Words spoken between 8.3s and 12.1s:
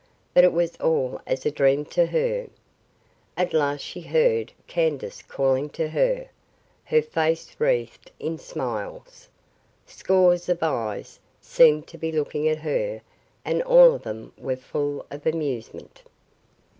smiles. Scores of eyes seemed to